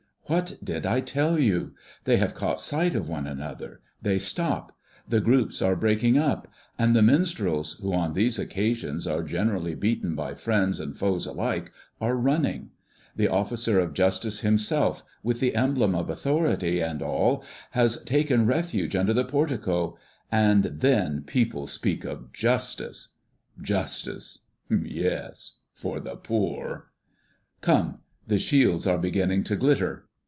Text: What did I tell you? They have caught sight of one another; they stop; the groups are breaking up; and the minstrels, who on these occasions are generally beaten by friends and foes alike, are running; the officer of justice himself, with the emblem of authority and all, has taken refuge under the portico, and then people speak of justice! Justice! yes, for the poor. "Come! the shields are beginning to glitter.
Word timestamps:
What 0.27 0.55
did 0.63 0.85
I 0.85 1.01
tell 1.01 1.37
you? 1.37 1.73
They 2.05 2.15
have 2.15 2.35
caught 2.35 2.61
sight 2.61 2.95
of 2.95 3.09
one 3.09 3.27
another; 3.27 3.81
they 4.01 4.17
stop; 4.17 4.71
the 5.05 5.19
groups 5.19 5.61
are 5.61 5.75
breaking 5.75 6.17
up; 6.17 6.47
and 6.79 6.95
the 6.95 7.01
minstrels, 7.01 7.73
who 7.81 7.93
on 7.93 8.13
these 8.13 8.39
occasions 8.39 9.05
are 9.05 9.23
generally 9.23 9.75
beaten 9.75 10.15
by 10.15 10.35
friends 10.35 10.79
and 10.79 10.97
foes 10.97 11.25
alike, 11.25 11.73
are 11.99 12.15
running; 12.15 12.69
the 13.13 13.27
officer 13.27 13.81
of 13.81 13.93
justice 13.93 14.39
himself, 14.39 15.03
with 15.21 15.41
the 15.41 15.53
emblem 15.53 15.93
of 15.93 16.09
authority 16.09 16.79
and 16.79 17.01
all, 17.01 17.43
has 17.71 18.01
taken 18.03 18.45
refuge 18.45 18.95
under 18.95 19.11
the 19.13 19.25
portico, 19.25 19.97
and 20.31 20.63
then 20.63 21.23
people 21.27 21.67
speak 21.67 22.05
of 22.05 22.31
justice! 22.31 23.15
Justice! 23.61 24.43
yes, 24.69 25.57
for 25.73 25.99
the 25.99 26.15
poor. 26.15 26.87
"Come! 27.59 27.99
the 28.25 28.39
shields 28.39 28.87
are 28.87 28.97
beginning 28.97 29.43
to 29.43 29.57
glitter. 29.57 30.07